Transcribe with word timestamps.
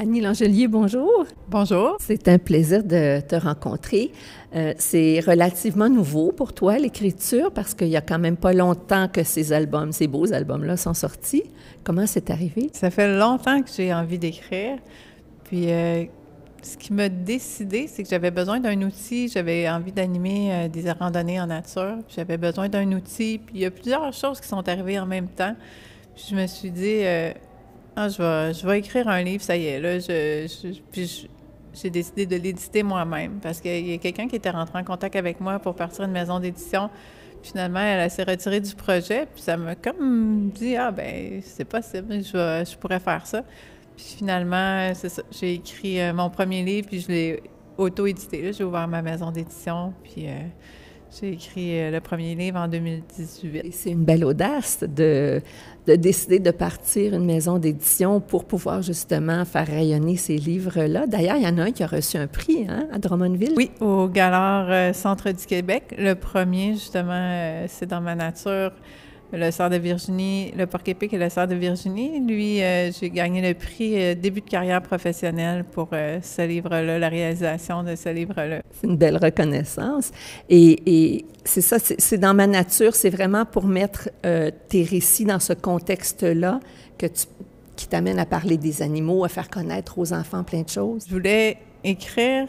Annie 0.00 0.20
Langelier, 0.20 0.68
bonjour. 0.68 1.26
Bonjour. 1.48 1.96
C'est 1.98 2.28
un 2.28 2.38
plaisir 2.38 2.84
de 2.84 3.18
te 3.18 3.34
rencontrer. 3.34 4.12
Euh, 4.54 4.72
c'est 4.78 5.18
relativement 5.18 5.88
nouveau 5.88 6.30
pour 6.30 6.52
toi, 6.52 6.78
l'écriture, 6.78 7.50
parce 7.50 7.74
qu'il 7.74 7.88
y 7.88 7.96
a 7.96 8.00
quand 8.00 8.20
même 8.20 8.36
pas 8.36 8.52
longtemps 8.52 9.08
que 9.08 9.24
ces 9.24 9.52
albums, 9.52 9.90
ces 9.90 10.06
beaux 10.06 10.32
albums-là 10.32 10.76
sont 10.76 10.94
sortis. 10.94 11.42
Comment 11.82 12.06
c'est 12.06 12.30
arrivé? 12.30 12.70
Ça 12.74 12.92
fait 12.92 13.12
longtemps 13.12 13.60
que 13.60 13.70
j'ai 13.76 13.92
envie 13.92 14.20
d'écrire. 14.20 14.78
Puis, 15.42 15.64
euh, 15.72 16.04
ce 16.62 16.76
qui 16.76 16.92
m'a 16.92 17.08
décidé, 17.08 17.88
c'est 17.88 18.04
que 18.04 18.08
j'avais 18.08 18.30
besoin 18.30 18.60
d'un 18.60 18.80
outil. 18.82 19.26
J'avais 19.26 19.68
envie 19.68 19.90
d'animer 19.90 20.52
euh, 20.52 20.68
des 20.68 20.92
randonnées 20.92 21.40
en 21.40 21.48
nature. 21.48 21.96
J'avais 22.08 22.38
besoin 22.38 22.68
d'un 22.68 22.92
outil. 22.92 23.40
Puis, 23.44 23.56
il 23.56 23.60
y 23.62 23.66
a 23.66 23.72
plusieurs 23.72 24.12
choses 24.12 24.40
qui 24.40 24.46
sont 24.46 24.68
arrivées 24.68 25.00
en 25.00 25.06
même 25.06 25.26
temps. 25.26 25.56
Puis, 26.14 26.26
je 26.30 26.36
me 26.36 26.46
suis 26.46 26.70
dit, 26.70 27.02
ah, 28.00 28.08
je 28.08 28.64
vais, 28.64 28.78
écrire 28.78 29.08
un 29.08 29.22
livre, 29.22 29.42
ça 29.42 29.56
y 29.56 29.66
est. 29.66 29.80
Là, 29.80 29.98
puis 30.92 31.28
j'ai 31.74 31.90
décidé 31.90 32.26
de 32.26 32.36
l'éditer 32.36 32.84
moi-même 32.84 33.40
parce 33.42 33.60
qu'il 33.60 33.88
y 33.88 33.92
a 33.92 33.98
quelqu'un 33.98 34.28
qui 34.28 34.36
était 34.36 34.50
rentré 34.50 34.78
en 34.78 34.84
contact 34.84 35.16
avec 35.16 35.40
moi 35.40 35.58
pour 35.58 35.74
partir 35.74 36.04
une 36.04 36.12
maison 36.12 36.38
d'édition. 36.38 36.90
Finalement, 37.42 37.80
elle, 37.80 38.08
s'est 38.08 38.22
retirée 38.22 38.60
du 38.60 38.72
projet, 38.76 39.26
puis 39.26 39.42
ça 39.42 39.56
m'a 39.56 39.74
comme 39.74 40.50
dit 40.50 40.76
Ah, 40.76 40.92
ben, 40.92 41.40
c'est 41.42 41.64
possible, 41.64 42.22
je, 42.22 42.64
je 42.70 42.76
pourrais 42.76 43.00
faire 43.00 43.26
ça. 43.26 43.42
Puis 43.96 44.14
finalement, 44.18 44.94
c'est 44.94 45.08
ça. 45.08 45.22
J'ai 45.32 45.54
écrit 45.54 46.00
euh, 46.00 46.12
mon 46.12 46.30
premier 46.30 46.62
livre, 46.62 46.86
puis 46.86 47.00
je 47.00 47.08
l'ai 47.08 47.42
auto-édité. 47.76 48.52
J'ai 48.52 48.62
ouvert 48.62 48.86
ma 48.86 49.02
maison 49.02 49.32
d'édition, 49.32 49.92
puis. 50.04 50.28
Euh, 50.28 50.38
j'ai 51.10 51.32
écrit 51.32 51.80
euh, 51.80 51.90
le 51.90 52.00
premier 52.00 52.34
livre 52.34 52.58
en 52.58 52.68
2018. 52.68 53.72
C'est 53.72 53.90
une 53.90 54.04
belle 54.04 54.24
audace 54.24 54.84
de, 54.86 55.40
de 55.86 55.94
décider 55.96 56.38
de 56.38 56.50
partir 56.50 57.14
une 57.14 57.24
maison 57.24 57.58
d'édition 57.58 58.20
pour 58.20 58.44
pouvoir 58.44 58.82
justement 58.82 59.44
faire 59.46 59.66
rayonner 59.66 60.16
ces 60.16 60.36
livres-là. 60.36 61.06
D'ailleurs, 61.06 61.36
il 61.36 61.44
y 61.44 61.46
en 61.46 61.56
a 61.58 61.62
un 61.62 61.72
qui 61.72 61.82
a 61.82 61.86
reçu 61.86 62.18
un 62.18 62.26
prix 62.26 62.66
hein, 62.68 62.88
à 62.92 62.98
Drummondville. 62.98 63.54
Oui, 63.56 63.70
au 63.80 64.06
Galard 64.06 64.66
euh, 64.70 64.92
Centre 64.92 65.30
du 65.30 65.46
Québec. 65.46 65.94
Le 65.98 66.14
premier, 66.14 66.74
justement, 66.74 67.12
euh, 67.12 67.64
c'est 67.68 67.86
dans 67.86 68.02
ma 68.02 68.14
nature 68.14 68.72
le 69.32 69.50
sort 69.50 69.68
de 69.68 69.76
Virginie, 69.76 70.52
le 70.56 70.66
porc-épic 70.66 71.12
et 71.12 71.18
le 71.18 71.28
sort 71.28 71.46
de 71.46 71.54
Virginie. 71.54 72.20
Lui, 72.20 72.62
euh, 72.62 72.90
j'ai 72.92 73.10
gagné 73.10 73.46
le 73.46 73.54
prix 73.54 73.92
euh, 73.94 74.14
début 74.14 74.40
de 74.40 74.48
carrière 74.48 74.80
professionnelle 74.80 75.64
pour 75.64 75.88
euh, 75.92 76.18
ce 76.22 76.42
livre-là, 76.46 76.98
la 76.98 77.08
réalisation 77.08 77.82
de 77.82 77.94
ce 77.94 78.08
livre-là. 78.08 78.62
C'est 78.72 78.86
une 78.86 78.96
belle 78.96 79.18
reconnaissance. 79.18 80.10
Et, 80.48 81.26
c'est 81.44 81.60
ça, 81.60 81.78
c'est 81.78 82.18
dans 82.18 82.34
ma 82.34 82.46
nature, 82.46 82.94
c'est 82.94 83.08
vraiment 83.08 83.46
pour 83.46 83.64
mettre 83.64 84.10
tes 84.68 84.82
récits 84.82 85.24
dans 85.24 85.38
ce 85.38 85.54
contexte-là 85.54 86.60
que 86.98 87.06
tu, 87.06 87.24
qui 87.74 87.88
t'amène 87.88 88.18
à 88.18 88.26
parler 88.26 88.58
des 88.58 88.82
animaux, 88.82 89.24
à 89.24 89.30
faire 89.30 89.48
connaître 89.48 89.98
aux 89.98 90.12
enfants 90.12 90.44
plein 90.44 90.60
de 90.60 90.68
choses. 90.68 91.06
Je 91.08 91.14
voulais 91.14 91.56
écrire 91.84 92.48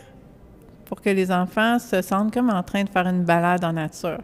pour 0.83 1.02
que 1.02 1.09
les 1.09 1.31
enfants 1.31 1.80
se 1.80 2.02
sentent 2.02 2.33
comme 2.33 2.49
en 2.49 2.64
train 2.64 2.83
de 2.83 2.89
faire 2.89 3.08
une 3.08 3.23
balade 3.23 3.64
en 3.64 3.73
nature. 3.73 4.19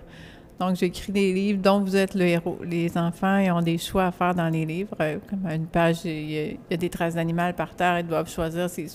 Donc, 0.60 0.78
j'écris 0.78 1.12
des 1.12 1.34
livres 1.34 1.62
dont 1.62 1.82
vous 1.82 1.96
êtes 1.98 2.14
le 2.14 2.26
héros. 2.26 2.58
Les 2.64 2.98
enfants, 2.98 3.40
ont 3.54 3.62
des 3.62 3.78
choix 3.78 4.06
à 4.06 4.12
faire 4.12 4.34
dans 4.34 4.48
les 4.48 4.66
livres. 4.66 4.96
Euh, 5.02 5.18
comme 5.30 5.46
à 5.46 5.56
une 5.56 5.68
page, 5.68 6.06
il 6.06 6.32
y, 6.32 6.58
a, 6.72 6.78
des 6.78 6.90
traces 6.90 7.16
d'animal 7.16 7.54
par 7.56 7.76
terre. 7.76 8.00
Ils 8.00 8.08
doivent 8.08 8.30
choisir 8.30 8.70
s'ils 8.70 8.90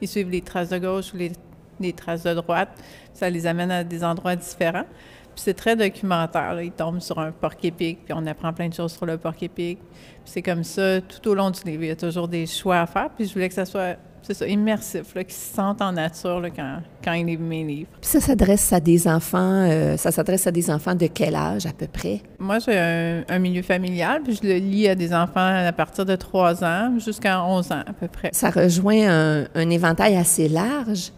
ils 0.00 0.08
suivent 0.08 0.30
les 0.30 0.40
traces 0.40 0.70
de 0.70 0.78
gauche 0.78 1.12
ou 1.12 1.18
les, 1.18 1.92
traces 1.92 2.22
de 2.22 2.32
droite. 2.32 2.70
Ça 3.12 3.28
les 3.28 3.46
amène 3.46 3.70
à 3.70 3.84
des 3.84 4.02
endroits 4.02 4.36
différents. 4.36 4.86
Puis 5.34 5.44
c'est 5.44 5.54
très 5.54 5.76
documentaire. 5.76 6.60
Ils 6.62 6.72
tombent 6.72 7.00
sur 7.00 7.18
un 7.18 7.30
porc-épic, 7.30 8.04
puis 8.04 8.14
on 8.16 8.24
apprend 8.26 8.52
plein 8.52 8.68
de 8.68 8.74
choses 8.74 8.92
sur 8.92 9.04
le 9.04 9.18
porc-épic. 9.18 9.78
Puis 9.78 9.98
c'est 10.24 10.42
comme 10.42 10.64
ça 10.64 11.00
tout 11.02 11.28
au 11.28 11.34
long 11.34 11.50
du 11.50 11.60
livre. 11.64 11.82
Il 11.82 11.88
y 11.88 11.90
a 11.90 11.96
toujours 11.96 12.28
des 12.28 12.46
choix 12.46 12.80
à 12.80 12.86
faire. 12.86 13.10
Puis 13.10 13.26
je 13.26 13.34
voulais 13.34 13.48
que 13.48 13.54
ça 13.54 13.66
soit 13.66 13.98
c'est 14.22 14.34
ça, 14.34 14.46
immersif, 14.46 15.14
là, 15.14 15.24
qui 15.24 15.34
se 15.34 15.54
sentent 15.54 15.82
en 15.82 15.92
nature 15.92 16.40
là, 16.40 16.50
quand, 16.50 16.78
quand 17.04 17.12
ils 17.12 17.26
lisent 17.26 17.40
mes 17.40 17.64
livres. 17.64 17.90
Puis 18.00 18.10
ça 18.10 18.20
s'adresse 18.20 18.72
à 18.72 18.80
des 18.80 19.08
enfants, 19.08 19.66
euh, 19.68 19.96
ça 19.96 20.10
s'adresse 20.10 20.46
à 20.46 20.52
des 20.52 20.70
enfants 20.70 20.94
de 20.94 21.06
quel 21.06 21.34
âge 21.34 21.66
à 21.66 21.72
peu 21.72 21.86
près? 21.86 22.22
Moi, 22.38 22.58
j'ai 22.60 22.78
un, 22.78 23.38
milieu 23.38 23.62
familial, 23.62 24.22
puis 24.22 24.38
je 24.40 24.46
le 24.46 24.54
lis 24.54 24.88
à 24.88 24.94
des 24.94 25.12
enfants 25.12 25.66
à 25.66 25.72
partir 25.72 26.06
de 26.06 26.14
3 26.14 26.62
ans 26.64 26.98
jusqu'à 26.98 27.42
11 27.42 27.72
ans 27.72 27.82
à 27.86 27.92
peu 27.92 28.06
près. 28.06 28.30
Ça 28.32 28.50
rejoint 28.50 29.08
un, 29.08 29.46
un 29.54 29.70
éventail 29.70 30.16
assez 30.16 30.48
large. 30.48 31.12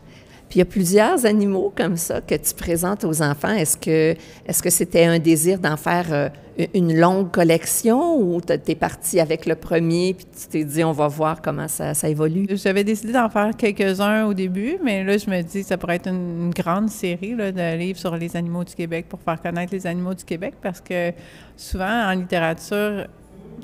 Il 0.54 0.58
y 0.58 0.62
a 0.62 0.64
plusieurs 0.64 1.26
animaux 1.26 1.72
comme 1.76 1.96
ça 1.96 2.20
que 2.20 2.34
tu 2.36 2.54
présentes 2.54 3.04
aux 3.04 3.22
enfants. 3.22 3.52
Est-ce 3.52 3.76
que 3.76 4.14
est-ce 4.46 4.62
que 4.62 4.70
c'était 4.70 5.04
un 5.04 5.18
désir 5.18 5.58
d'en 5.58 5.76
faire 5.76 6.06
euh, 6.12 6.28
une 6.74 6.96
longue 6.96 7.32
collection 7.32 8.20
ou 8.20 8.40
tu 8.40 8.52
es 8.52 8.74
parti 8.76 9.18
avec 9.18 9.46
le 9.46 9.56
premier 9.56 10.14
puis 10.14 10.26
tu 10.26 10.46
t'es 10.46 10.64
dit 10.64 10.84
on 10.84 10.92
va 10.92 11.08
voir 11.08 11.42
comment 11.42 11.66
ça, 11.66 11.92
évolue? 12.08 12.46
J'avais 12.50 12.84
décidé 12.84 13.12
d'en 13.12 13.28
faire 13.28 13.50
quelques-uns 13.56 14.26
au 14.26 14.34
début, 14.34 14.78
mais 14.84 15.02
là 15.02 15.18
je 15.18 15.28
me 15.28 15.42
dis 15.42 15.62
que 15.62 15.66
ça 15.66 15.76
pourrait 15.76 15.96
être 15.96 16.08
une, 16.08 16.50
grande 16.50 16.88
série 16.88 17.34
de 17.34 17.76
livres 17.76 17.98
sur 17.98 18.16
les 18.16 18.36
animaux 18.36 18.62
du 18.62 18.76
Québec 18.76 19.06
pour 19.08 19.20
faire 19.20 19.42
connaître 19.42 19.72
les 19.72 19.88
animaux 19.88 20.14
du 20.14 20.24
Québec 20.24 20.54
parce 20.62 20.80
que 20.80 21.10
souvent 21.56 22.10
en 22.10 22.12
littérature, 22.12 23.06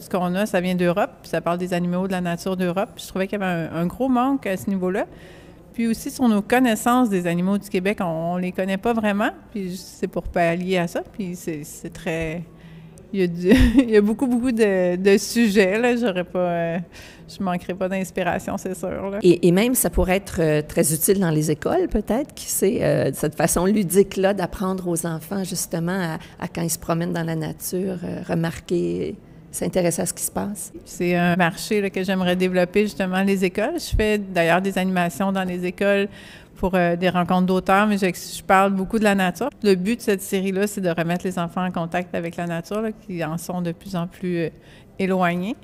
ce 0.01 0.09
qu'on 0.09 0.35
a, 0.35 0.45
ça 0.47 0.61
vient 0.61 0.75
d'Europe, 0.75 1.11
ça 1.23 1.41
parle 1.41 1.59
des 1.59 1.73
animaux 1.73 2.09
de 2.09 2.13
la 2.13 2.21
nature 2.21 2.57
d'Europe. 2.57 2.91
Je 2.97 3.07
trouvais 3.07 3.29
qu'il 3.29 3.39
y 3.39 3.43
avait 3.43 3.69
un 3.73 3.87
gros 3.87 4.09
manque 4.09 4.47
à 4.47 4.57
ce 4.57 4.69
niveau-là. 4.69 5.07
Puis 5.81 5.87
aussi 5.87 6.11
sur 6.11 6.29
nos 6.29 6.43
connaissances 6.43 7.09
des 7.09 7.27
animaux 7.27 7.57
du 7.57 7.71
Québec, 7.71 8.01
on, 8.03 8.37
ne 8.37 8.43
les 8.43 8.53
connaît 8.53 8.77
pas 8.77 8.93
vraiment. 8.93 9.31
Puis 9.51 9.79
c'est 9.79 10.09
pour 10.09 10.25
pallier 10.25 10.77
à 10.77 10.87
ça. 10.87 11.01
Puis 11.01 11.35
c'est 11.35 11.91
très. 11.91 12.43
Il 13.15 13.91
y, 13.91 13.97
a 13.97 14.03
beaucoup, 14.03 14.27
beaucoup 14.27 14.53
de, 14.53 15.17
sujets. 15.17 15.79
Là. 15.79 15.97
J'aurais. 15.97 16.27
Euh, 16.35 16.79
je 17.27 17.43
manquerai 17.43 17.73
pas 17.73 17.89
d'inspiration, 17.89 18.59
c'est 18.59 18.77
sûr. 18.77 19.17
Et, 19.23 19.51
même, 19.53 19.75
ça 19.75 19.89
pourrait 19.89 20.17
être 20.17 20.43
euh, 20.43 20.61
très 20.61 20.93
utile 20.93 21.19
dans 21.19 21.31
les 21.31 21.51
écoles, 21.51 21.89
peut-être, 21.89 22.35
qui 22.35 22.45
sait, 22.45 22.83
euh, 22.83 23.11
cette 23.15 23.35
façon 23.35 23.65
ludique-là 23.65 24.35
d'apprendre 24.35 24.87
aux 24.87 25.07
enfants, 25.07 25.45
justement, 25.45 26.19
à, 26.41 26.49
quand 26.49 26.61
ils 26.61 26.69
se 26.69 26.79
promènent 26.79 27.15
dans 27.15 27.25
la 27.25 27.37
nature, 27.37 27.97
remarquer 28.29 29.17
s'intéresser 29.51 30.03
à 30.03 30.07
ce 30.07 30.15
qui 30.15 30.23
se 30.23 30.31
passe. 30.31 30.73
C'est 30.85 31.17
un 31.17 31.37
marché 31.37 31.91
que 31.91 32.03
j'aimerais 32.03 32.37
développer 32.37 32.83
justement 32.83 33.23
les 33.23 33.45
écoles. 33.45 33.75
Je 33.75 33.97
fais 33.97 34.19
d'ailleurs 34.19 34.63
des 34.63 34.79
animations 34.79 35.33
dans 35.33 35.45
les 35.45 35.65
écoles 35.67 36.09
pour 36.57 36.75
euh, 36.75 36.95
des 36.95 37.09
rencontres 37.09 37.47
d'auteurs, 37.47 37.87
mais 37.87 37.97
je, 37.97 38.43
parle 38.43 38.73
beaucoup 38.73 38.99
de 38.99 39.05
la 39.05 39.15
nature. 39.15 39.49
Le 39.63 39.75
but 39.75 39.97
de 39.97 40.03
cette 40.03 40.21
série-là, 40.21 40.67
c'est 40.67 40.83
de 40.83 40.91
remettre 40.91 41.25
les 41.25 41.39
enfants 41.39 41.65
en 41.65 41.71
contact 41.71 42.15
avec 42.15 42.37
la 42.37 42.47
nature, 42.47 42.83
qui 43.07 43.25
en 43.25 43.39
sont 43.39 43.63
de 43.63 43.73
plus 43.73 43.97
en 43.97 44.07
plus 44.07 44.37
euh, 44.37 44.49
éloignés. 44.99 45.57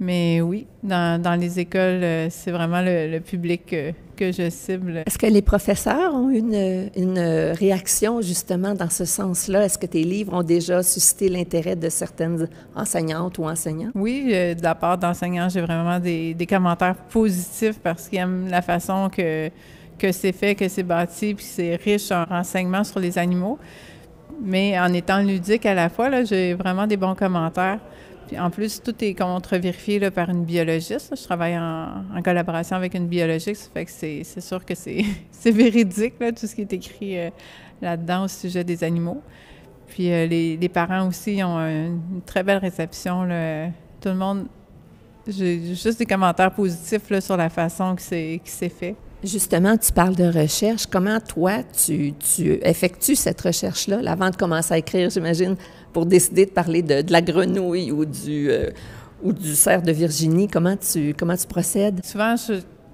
Mais 0.00 0.40
oui, 0.40 0.66
dans, 0.82 1.20
dans 1.22 1.34
les 1.34 1.60
écoles, 1.60 2.02
euh, 2.02 2.26
c'est 2.28 2.50
vraiment 2.50 2.80
le, 2.82 3.20
public 3.20 3.66
que, 3.66 3.92
que, 4.16 4.32
je 4.32 4.50
cible. 4.50 5.02
Est-ce 5.06 5.18
que 5.18 5.26
les 5.26 5.42
professeurs 5.42 6.12
ont 6.14 6.30
une, 6.30 6.90
une 6.96 7.18
réaction 7.18 8.20
justement 8.20 8.74
dans 8.74 8.90
ce 8.90 9.04
sens-là? 9.04 9.64
Est-ce 9.64 9.78
que 9.78 9.86
tes 9.86 10.02
livres 10.02 10.34
ont 10.34 10.42
déjà 10.42 10.82
suscité 10.82 11.28
l'intérêt 11.28 11.76
de 11.76 11.88
certaines 11.88 12.48
enseignantes 12.74 13.38
ou 13.38 13.44
enseignants? 13.44 13.92
Oui, 13.94 14.30
euh, 14.32 14.54
de 14.54 14.62
la 14.62 14.74
part 14.74 14.98
d'enseignants, 14.98 15.48
j'ai 15.48 15.60
vraiment 15.60 16.00
des, 16.00 16.34
des, 16.34 16.46
commentaires 16.46 16.96
positifs 16.96 17.78
parce 17.78 18.08
qu'ils 18.08 18.18
aiment 18.18 18.48
la 18.48 18.62
façon 18.62 19.08
que, 19.08 19.48
que 19.96 20.10
c'est 20.10 20.32
fait, 20.32 20.56
que 20.56 20.68
c'est 20.68 20.82
bâti, 20.82 21.34
puis 21.34 21.44
c'est 21.44 21.76
riche 21.76 22.10
en 22.10 22.24
renseignements 22.24 22.84
sur 22.84 22.98
les 22.98 23.16
animaux. 23.16 23.58
Mais 24.42 24.78
en 24.78 24.92
étant 24.92 25.22
ludique 25.22 25.64
à 25.66 25.74
la 25.74 25.88
fois, 25.88 26.24
j'ai 26.24 26.54
vraiment 26.54 26.88
des 26.88 26.96
bons 26.96 27.14
commentaires. 27.14 27.78
En 28.38 28.50
plus, 28.50 28.82
tout 28.82 28.94
est 29.04 29.14
contre-vérifié 29.14 30.10
par 30.10 30.30
une 30.30 30.44
biologiste. 30.44 31.14
Je 31.16 31.22
travaille 31.22 31.58
en, 31.58 32.22
collaboration 32.24 32.76
avec 32.76 32.94
une 32.94 33.06
biologiste, 33.06 33.70
fait 33.72 33.84
que 33.84 33.90
c'est 33.90 34.40
sûr 34.40 34.64
que 34.64 34.74
c'est 34.74 35.50
véridique, 35.50 36.14
là, 36.20 36.32
tout 36.32 36.46
ce 36.46 36.54
qui 36.54 36.62
est 36.62 36.72
écrit 36.72 37.18
euh, 37.18 37.30
là-dedans 37.82 38.24
au 38.24 38.28
sujet 38.28 38.64
des 38.64 38.82
animaux. 38.84 39.22
Puis 39.88 40.12
euh, 40.12 40.26
les, 40.26 40.68
parents 40.68 41.06
aussi 41.08 41.42
ont 41.44 41.58
une 41.58 42.22
très 42.24 42.42
belle 42.42 42.58
réception. 42.58 43.24
Là. 43.24 43.68
Tout 44.00 44.08
le 44.08 44.16
monde, 44.16 44.46
j'ai 45.26 45.74
juste 45.74 45.98
des 45.98 46.06
commentaires 46.06 46.52
positifs 46.52 47.10
là, 47.10 47.20
sur 47.20 47.36
la 47.36 47.48
façon 47.48 47.94
que 47.94 48.02
c'est 48.02 48.40
fait. 48.68 48.96
Justement, 49.24 49.78
tu 49.78 49.90
parles 49.90 50.16
de 50.16 50.24
recherche. 50.24 50.86
Comment 50.86 51.18
toi, 51.18 51.62
tu, 51.86 52.12
tu 52.12 52.58
effectues 52.62 53.16
cette 53.16 53.40
recherche-là? 53.40 54.00
Avant 54.06 54.28
de 54.28 54.36
commencer 54.36 54.74
à 54.74 54.78
écrire, 54.78 55.08
j'imagine, 55.08 55.56
pour 55.94 56.04
décider 56.04 56.44
de 56.44 56.50
parler 56.50 56.82
de, 56.82 57.02
la 57.10 57.22
grenouille 57.22 57.90
ou 57.90 58.04
du, 58.04 58.50
euh, 58.50 58.68
ou 59.22 59.32
du 59.32 59.54
cerf 59.54 59.80
de 59.80 59.92
Virginie? 59.92 60.46
Comment 60.46 60.76
tu, 60.76 61.14
procèdes? 61.48 62.04
Souvent, 62.04 62.34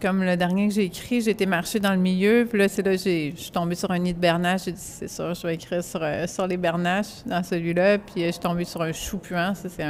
comme 0.01 0.23
le 0.23 0.37
dernier 0.37 0.69
que 0.69 0.75
j'ai 0.75 0.85
écrit, 0.85 1.29
été 1.29 1.47
marcher 1.47 1.81
dans 1.81 1.93
le 1.93 1.99
milieu, 1.99 2.47
puis 2.49 2.61
là, 2.61 2.69
c'est 2.69 2.83
là 2.83 2.93
je 2.93 3.33
suis 3.35 3.51
tombée 3.53 3.75
sur 3.75 3.91
un 3.91 3.99
nid 3.99 4.15
de 4.15 4.21
bernache. 4.21 4.67
J'ai 4.67 4.73
dit, 4.73 4.81
c'est 4.81 5.09
ça, 5.09 5.35
je 5.35 5.45
vais 5.45 5.55
écrire 5.57 5.83
sur, 5.83 6.01
euh, 6.01 6.27
les 6.49 6.57
bernaches 6.57 7.25
dans 7.27 7.43
celui-là. 7.43 7.99
Puis 7.99 8.23
euh, 8.23 8.27
je 8.27 8.33
suis 8.33 8.41
tombée 8.41 8.65
sur 8.65 8.83
un 8.83 8.93
chou 8.93 9.19
puant. 9.19 9.53
Ça, 9.57 9.69
c'est 9.69 9.85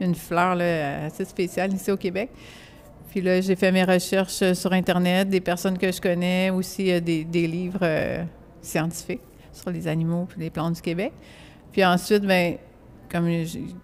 une 0.00 0.14
fleur 0.14 0.56
assez 1.04 1.24
spéciale 1.24 1.74
ici 1.74 1.90
au 1.90 1.96
Québec. 1.96 2.30
Puis 3.12 3.20
là, 3.20 3.42
j'ai 3.42 3.56
fait 3.56 3.70
mes 3.70 3.84
recherches 3.84 4.54
sur 4.54 4.72
Internet, 4.72 5.28
des 5.28 5.42
personnes 5.42 5.76
que 5.76 5.92
je 5.92 6.00
connais, 6.00 6.48
aussi 6.48 6.90
euh, 6.90 6.98
des, 6.98 7.24
des, 7.24 7.46
livres 7.46 7.80
euh, 7.82 8.24
scientifiques 8.62 9.20
sur 9.52 9.68
les 9.68 9.86
animaux 9.86 10.26
et 10.34 10.40
les 10.40 10.48
plantes 10.48 10.76
du 10.76 10.80
Québec. 10.80 11.12
Puis 11.72 11.84
ensuite, 11.84 12.22
bien, 12.24 12.56
comme 13.10 13.28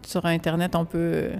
sur 0.06 0.24
Internet, 0.24 0.74
on 0.74 0.86
peut 0.86 1.32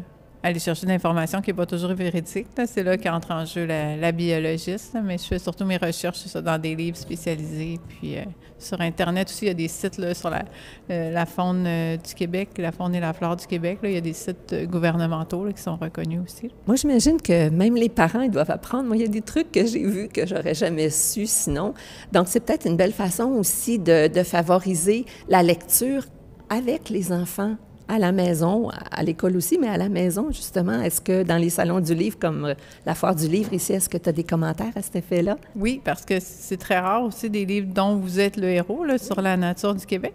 aller 0.43 0.58
chercher 0.58 0.87
de 0.87 0.93
l'information 0.93 1.40
qui 1.40 1.50
n'est 1.50 1.56
pas 1.56 1.67
toujours 1.67 1.93
véridique. 1.94 2.46
C'est 2.67 2.82
là 2.82 2.96
qu'entre 2.96 3.32
en 3.32 3.44
jeu 3.44 3.67
la, 3.67 4.12
biologiste. 4.12 4.96
Mais 5.02 5.19
je 5.19 5.25
fais 5.25 5.38
surtout 5.38 5.64
mes 5.64 5.76
recherches 5.76 6.19
ça, 6.19 6.40
dans 6.40 6.58
des 6.58 6.75
livres 6.75 6.96
spécialisés. 6.96 7.79
Puis 7.88 8.17
euh, 8.17 8.25
sur 8.58 8.81
Internet 8.81 9.29
aussi, 9.29 9.46
il 9.46 9.49
y 9.49 9.50
a 9.50 9.55
des 9.55 9.69
sites 9.69 9.99
là, 9.99 10.14
sur 10.14 10.31
la, 10.31 10.44
euh, 10.90 11.25
faune 11.26 11.64
euh, 11.67 11.96
du 11.96 12.14
Québec, 12.14 12.50
la 12.58 12.73
faune 12.73 12.94
et 12.94 13.00
la 13.00 13.12
flore 13.12 13.37
du 13.37 13.46
Québec. 13.46 13.79
Là. 13.82 13.88
Il 13.88 13.94
y 13.94 13.99
a 13.99 14.02
des 14.02 14.12
sites 14.12 14.55
gouvernementaux 14.69 15.46
qui 15.55 15.62
sont 15.62 15.76
reconnus 15.76 16.20
aussi. 16.25 16.50
Moi, 16.67 16.76
j'imagine 16.76 17.20
que 17.20 17.49
même 17.50 17.75
les 17.75 17.88
parents, 17.88 18.20
ils 18.23 18.31
doivent 18.31 18.50
apprendre. 18.50 18.84
Moi, 18.84 18.96
il 18.96 19.02
y 19.02 19.06
a 19.06 19.08
des 19.08 19.23
trucs 19.23 19.50
que 19.52 19.67
j'ai 19.67 19.84
vus 19.84 20.08
que 20.08 20.26
j'aurais 20.26 20.55
jamais 20.55 20.91
su 20.91 21.26
sinon. 21.26 21.75
Donc, 22.12 22.29
c'est 22.29 22.41
peut-être 22.41 22.67
une 22.67 22.76
belle 22.76 22.93
façon 22.93 23.32
aussi 23.32 23.79
de 23.79 24.23
favoriser 24.23 25.05
la 25.29 25.43
lecture 25.43 26.05
avec 26.49 26.88
les 26.88 27.12
enfants 27.12 27.56
à 27.88 27.99
la 27.99 28.12
maison, 28.12 28.69
à 28.90 29.02
l'école 29.02 29.37
aussi, 29.37 29.58
mais 29.58 29.69
à 29.69 29.79
la 29.79 29.88
maison, 29.88 30.31
justement. 30.31 30.81
Est-ce 30.82 31.00
que 31.00 31.23
dans 31.23 31.38
les 31.38 31.49
salons 31.49 31.81
du 31.81 31.94
livre, 31.94 32.19
comme 32.19 32.44
euh, 32.44 32.55
la 32.85 32.94
foire 32.94 33.17
du 33.17 33.26
livre 33.26 33.52
ici, 33.55 33.73
est-ce 33.73 33.88
que 33.88 33.96
tu 33.96 34.11
as 34.11 34.12
des 34.12 34.25
commentaires 34.25 34.73
à 34.76 34.82
cet 34.82 34.96
effet-là? 34.96 35.38
Oui, 35.56 35.81
parce 35.82 36.05
que 36.05 36.20
c'est 36.20 36.58
très 36.58 36.79
rare 36.79 37.02
aussi 37.02 37.31
des 37.31 37.46
livres 37.46 37.73
dont 37.73 37.96
vous 37.96 38.20
êtes 38.20 38.37
le 38.37 38.49
héros 38.49 38.85
sur 38.99 39.20
la 39.23 39.37
nature 39.37 39.75
du 39.75 39.87
Québec. 39.87 40.14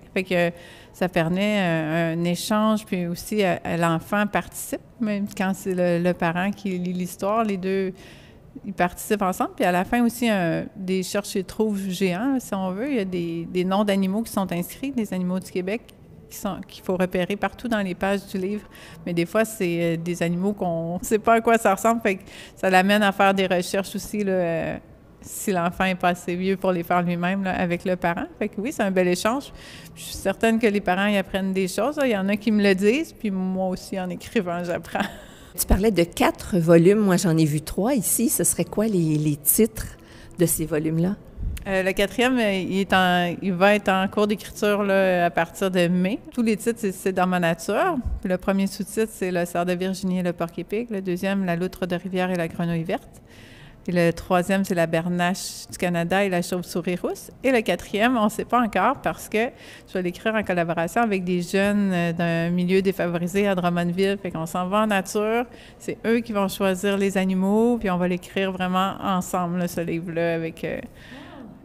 Ça 0.93 1.09
permet 1.09 1.59
euh, 1.59 2.13
un, 2.13 2.23
échange, 2.23 2.85
puis 2.85 3.07
aussi 3.07 3.41
l'enfant 3.79 4.27
participe, 4.27 4.81
même 5.01 5.25
quand 5.35 5.53
c'est 5.55 5.73
le, 5.75 6.13
parent 6.13 6.51
qui 6.51 6.77
lit 6.77 6.93
l'histoire, 6.93 7.43
les 7.43 7.57
deux 7.57 7.93
ils 8.63 8.73
participent 8.73 9.23
ensemble. 9.23 9.51
Puis 9.55 9.65
à 9.65 9.71
la 9.71 9.83
fin 9.83 10.05
aussi, 10.05 10.29
des 10.75 11.01
chercheurs 11.01 11.43
trouvent 11.43 11.89
géants, 11.89 12.37
si 12.39 12.53
on 12.53 12.69
veut. 12.69 12.91
Il 12.91 12.95
y 12.97 12.99
a 12.99 13.05
des, 13.05 13.47
des 13.51 13.65
noms 13.65 13.83
d'animaux 13.83 14.21
qui 14.21 14.31
sont 14.31 14.49
inscrits, 14.51 14.91
des 14.91 15.11
animaux 15.11 15.39
du 15.39 15.49
Québec 15.49 15.81
qu'il 16.68 16.83
faut 16.83 16.97
repérer 16.97 17.35
partout 17.35 17.68
dans 17.68 17.81
les 17.81 17.95
pages 17.95 18.25
du 18.27 18.38
livre. 18.38 18.63
Mais 19.06 19.13
des 19.13 19.25
fois, 19.25 19.45
c'est 19.45 19.81
euh, 19.81 19.97
des 19.97 20.21
animaux 20.24 20.53
qu'on 20.53 21.00
ne 21.00 21.03
sait 21.06 21.19
pas 21.19 21.35
à 21.35 21.41
quoi 21.41 21.57
ça 21.57 21.74
ressemble. 21.74 22.01
Fait 22.01 22.15
que 22.15 22.24
ça 22.56 22.69
l'amène 22.69 23.03
à 23.03 23.12
faire 23.12 23.33
des 23.33 23.47
recherches 23.47 23.95
aussi, 23.95 24.24
là, 24.24 24.31
euh, 24.31 24.77
si 25.21 25.51
l'enfant 25.51 25.85
n'est 25.85 25.95
pas 25.95 26.09
assez 26.09 26.35
vieux 26.35 26.57
pour 26.57 26.71
les 26.71 26.83
faire 26.83 27.01
lui-même 27.01 27.47
avec 27.47 27.85
le 27.85 27.95
parent. 27.95 28.25
Fait 28.38 28.50
que 28.50 28.59
oui, 28.59 28.71
c'est 28.71 28.83
un 28.83 28.91
bel 28.91 29.07
échange. 29.07 29.53
Je 29.95 30.01
suis 30.01 30.13
certaine 30.15 30.59
que 30.59 30.68
les 30.68 30.81
parents 30.81 31.07
y 31.07 31.18
apprennent 31.18 31.53
des 31.53 31.68
choses. 31.68 31.97
Il 32.03 32.12
y 32.12 32.18
en 32.18 32.27
a 32.27 32.36
qui 32.36 32.51
me 32.51 32.62
le 32.62 32.75
disent, 32.75 33.13
puis 33.13 33.31
moi 33.31 33.68
aussi, 33.68 34.00
en 34.00 34.09
écrivant, 34.09 34.63
j'apprends. 34.65 35.07
Tu 35.57 35.65
parlais 35.65 35.91
de 35.91 36.03
quatre 36.03 36.57
volumes. 36.57 37.00
Moi, 37.00 37.18
j'en 37.18 37.38
ai 37.38 37.45
vu 37.45 37.62
trois 37.62 37.94
ici. 37.94 38.27
Ce 38.29 38.44
serait 38.44 38.65
quoi 38.65 38.88
les 38.88 39.38
titres 39.44 39.97
de 40.39 40.45
ces 40.45 40.65
volumes-là? 40.65 41.15
Euh, 41.65 41.81
le 41.81 41.94
quatrième, 41.94 42.38
euh, 42.39 43.36
il, 43.42 43.54
va 43.54 43.75
être 43.75 43.89
en 43.89 44.07
cours 44.10 44.27
d'écriture 44.27 44.81
à 44.89 45.30
partir 45.30 45.71
de 45.71 45.88
mai. 45.88 46.19
Tous 46.33 46.42
les 46.42 46.57
titres, 46.57 46.81
c'est 46.92 47.13
dans 47.13 47.27
ma 47.27 47.39
nature. 47.39 47.95
le 48.25 48.38
premier 48.38 48.68
sous-titre, 48.68 49.12
c'est 49.12 49.31
Le 49.31 49.45
cerf 49.45 49.65
de 49.65 49.74
Virginie 49.74 50.19
et 50.19 50.24
le 50.24 50.33
porc 50.33 50.51
épic. 50.57 50.89
Le 50.89 51.01
deuxième, 51.01 51.45
La 51.45 51.56
loutre 51.56 51.86
de 51.86 51.95
rivière 51.95 52.31
et 52.31 52.36
la 52.36 52.50
grenouille 52.50 52.83
verte. 52.83 53.21
Le 53.88 54.12
troisième, 54.12 54.63
c'est 54.63 54.75
la 54.75 54.88
bernache 54.88 55.68
du 55.69 55.77
Canada 55.77 56.24
et 56.24 56.30
la 56.30 56.42
chauve-souris 56.42 56.95
rousse. 56.95 57.31
Et 57.44 57.51
le 57.51 57.62
quatrième, 57.62 58.15
on 58.18 58.25
ne 58.25 58.30
sait 58.30 58.45
pas 58.45 58.62
encore 58.62 59.01
parce 59.01 59.27
que 59.27 59.50
je 59.88 59.94
vais 59.94 60.01
l'écrire 60.01 60.36
en 60.36 60.44
collaboration 60.44 61.01
avec 61.01 61.25
des 61.25 61.42
jeunes 61.42 61.92
euh, 61.94 62.13
d'un 62.13 62.50
milieu 62.50 62.81
défavorisé 62.81 63.48
à 63.48 63.56
Drummondville. 63.56 64.18
Fait 64.21 64.33
s'en 64.45 64.68
va 64.68 64.83
en 64.83 64.88
nature. 64.88 65.45
C'est 65.80 65.98
eux 66.06 66.19
qui 66.19 66.33
vont 66.33 66.48
choisir 66.50 66.98
les 66.98 67.18
animaux, 67.18 67.77
puis 67.77 67.89
on 67.89 67.98
va 67.98 68.07
l'écrire 68.07 68.51
vraiment 68.51 68.95
ensemble, 69.01 69.68
ce 69.68 69.81
livre-là, 69.81 70.36
avec 70.36 70.65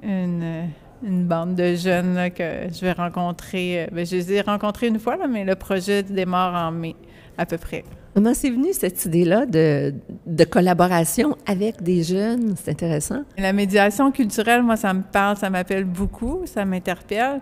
une, 0.03 0.69
une 1.03 1.25
bande 1.25 1.55
de 1.55 1.75
jeunes 1.75 2.31
que 2.31 2.69
je 2.73 2.81
vais 2.81 2.93
rencontrer. 2.93 3.85
Euh, 3.85 3.87
ben, 3.93 4.07
je 4.07 4.17
les 4.17 4.33
ai 4.35 4.41
rencontrés 4.41 4.89
une 4.89 4.99
fois, 4.99 5.17
là, 5.17 5.27
mais 5.27 5.45
le 5.45 5.55
projet 5.55 6.03
démarre 6.03 6.69
en 6.69 6.73
mai, 6.73 6.97
à 7.37 7.47
peu 7.47 7.59
près. 7.59 7.85
Comment 8.15 8.35
c'est 8.35 8.51
venu 8.51 8.73
cette 8.73 9.05
idée-là 9.05 9.47
de, 9.47 9.95
de, 10.27 10.45
collaboration 10.45 11.37
avec 11.47 11.83
des 11.83 12.03
jeunes? 12.03 12.55
C'est 12.57 12.73
intéressant. 12.73 13.23
La 13.37 13.53
médiation 13.53 14.11
culturelle, 14.11 14.63
moi, 14.63 14.77
ça 14.77 14.93
me 14.93 15.03
parle, 15.03 15.37
ça 15.37 15.51
m'appelle 15.51 15.85
beaucoup, 15.85 16.43
ça 16.47 16.65
m'interpelle. 16.65 17.41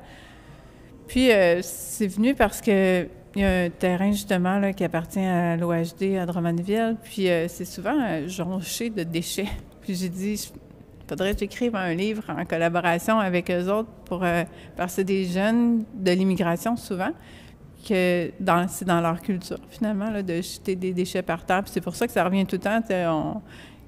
Puis, 1.07 1.33
euh, 1.33 1.61
c'est 1.63 2.09
venu 2.09 2.35
parce 2.35 2.61
que 2.61 3.07
il 3.37 3.43
y 3.43 3.45
a 3.45 3.65
un 3.65 3.71
terrain, 3.71 4.13
justement, 4.13 4.59
là, 4.59 4.73
qui 4.73 4.83
appartient 4.83 5.21
à 5.21 5.57
l'OHD 5.57 6.17
à 6.19 6.25
Drummondville, 6.25 6.97
puis 7.03 7.29
euh, 7.29 7.49
c'est 7.49 7.67
souvent 7.67 8.27
jonché 8.27 8.89
de 8.89 9.03
déchets. 9.03 9.49
Puis 9.83 9.95
j'ai 9.95 10.09
dit, 10.09 10.51
faudrait 11.09 11.35
que 11.35 11.77
un 11.77 11.95
livre 11.95 12.25
en 12.29 12.45
collaboration 12.45 13.19
avec 13.19 13.51
eux 13.51 13.71
autres 13.71 13.89
pour 14.05 14.25
euh, 14.25 14.45
parce 14.77 14.93
que 14.93 14.97
c'est 14.97 15.05
des 15.05 15.25
jeunes 15.25 15.85
de 15.95 16.11
l'immigration 16.11 16.77
souvent 16.77 17.11
que 17.89 18.31
dans 18.41 18.67
c'est 18.69 18.85
dans 18.85 19.01
leur 19.01 19.21
culture 19.21 19.61
finalement 19.71 20.11
de 20.23 20.37
jeter 20.37 20.75
des 20.75 20.93
déchets 20.93 21.23
par 21.23 21.45
terre. 21.45 21.63
c'est 21.67 21.81
pour 21.81 21.95
ça 21.95 22.07
que 22.07 22.13
ça 22.13 22.25
revient 22.25 22.45
tout 22.47 22.57
le 22.57 22.61
temps. 22.61 22.81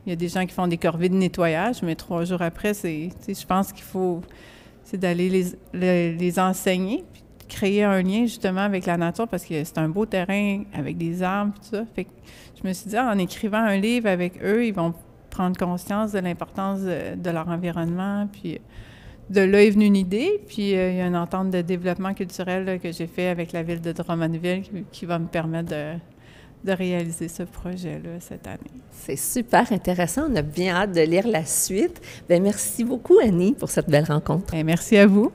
il 0.06 0.10
y 0.10 0.12
a 0.12 0.16
des 0.16 0.28
gens 0.28 0.46
qui 0.46 0.54
font 0.54 0.66
des 0.66 0.78
corvées 0.78 1.08
de 1.08 1.16
nettoyage, 1.16 1.82
mais 1.82 1.94
trois 1.94 2.24
jours 2.24 2.42
après, 2.42 2.72
je 2.74 3.46
pense 3.46 3.72
qu'il 3.72 3.84
faut 3.84 4.22
c'est 4.84 4.96
d'aller 4.96 5.28
les, 5.74 6.14
les, 6.14 6.38
enseigner 6.38 7.04
puis 7.12 7.22
créer 7.46 7.84
un 7.84 8.00
lien 8.02 8.22
justement 8.22 8.62
avec 8.62 8.86
la 8.86 8.96
nature 8.96 9.28
parce 9.28 9.44
que 9.44 9.62
c'est 9.62 9.76
un 9.76 9.88
beau 9.88 10.06
terrain 10.06 10.62
avec 10.72 10.96
des 10.96 11.22
arbres 11.22 11.52
ça. 11.60 11.84
Fait 11.94 12.04
que 12.04 12.10
je 12.62 12.66
me 12.66 12.72
suis 12.72 12.88
dit 12.88 12.98
en 12.98 13.18
écrivant 13.18 13.58
un 13.58 13.76
livre 13.76 14.08
avec 14.08 14.42
eux, 14.42 14.64
ils 14.66 14.72
vont 14.72 14.94
prendre 15.38 15.56
conscience 15.56 16.10
de 16.10 16.18
l'importance 16.18 16.80
de, 16.80 17.30
leur 17.30 17.48
environnement. 17.48 18.28
Puis 18.32 18.60
de 19.30 19.40
là 19.40 19.62
est 19.62 19.70
venue 19.70 19.84
une 19.84 19.96
idée, 19.96 20.40
puis 20.48 20.74
euh, 20.74 20.90
il 20.90 20.96
y 20.96 21.00
a 21.00 21.06
une 21.06 21.16
entente 21.16 21.50
de 21.50 21.60
développement 21.60 22.12
culturel 22.12 22.80
que 22.80 22.90
j'ai 22.90 23.06
fait 23.06 23.28
avec 23.28 23.52
la 23.52 23.62
ville 23.62 23.80
de 23.80 23.92
Drummondville 23.92 24.62
qui, 24.90 25.06
va 25.06 25.18
me 25.20 25.26
permettre 25.26 25.68
de, 25.68 25.92
de 26.64 26.72
réaliser 26.72 27.28
ce 27.28 27.44
projet-là 27.44 28.18
cette 28.18 28.48
année. 28.48 28.72
C'est 28.90 29.16
super 29.16 29.70
intéressant. 29.70 30.28
On 30.28 30.34
a 30.34 30.42
bien 30.42 30.74
hâte 30.74 30.92
de 30.92 31.02
lire 31.02 31.28
la 31.28 31.44
suite. 31.44 32.00
Bien, 32.28 32.40
merci 32.40 32.82
beaucoup, 32.82 33.18
Annie, 33.22 33.52
pour 33.52 33.70
cette 33.70 33.88
belle 33.88 34.06
rencontre. 34.06 34.52
Bien, 34.52 34.64
merci 34.64 34.96
à 34.96 35.06
vous. 35.06 35.30